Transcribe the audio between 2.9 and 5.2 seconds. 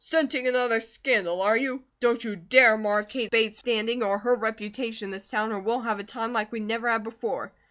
Kate Bates' standing, or her reputation in